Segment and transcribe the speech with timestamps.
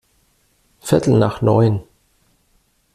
[0.79, 1.83] Viertel nach neun.